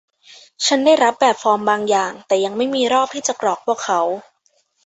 [0.65, 4.01] ฉันได้รับแบบฟอร์มบางอย่าง แต่ยังไม่มีรอบที่จะกรอกพวกเขา